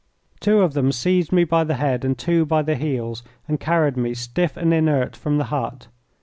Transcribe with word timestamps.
Two 0.39 0.61
of 0.61 0.73
them 0.73 0.91
seized 0.91 1.31
me 1.31 1.43
by 1.43 1.63
the 1.63 1.75
head 1.75 2.03
and 2.03 2.17
two 2.17 2.43
by 2.43 2.63
the 2.63 2.73
heels, 2.73 3.21
and 3.47 3.59
carried 3.59 3.95
me, 3.97 4.15
stiff 4.15 4.57
and 4.57 4.73
inert, 4.73 5.15
from 5.15 5.37
the 5.37 5.43
hut. 5.53 5.89